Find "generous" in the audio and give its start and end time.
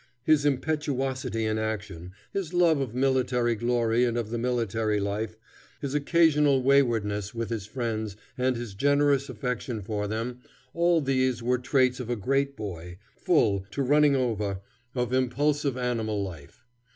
8.73-9.29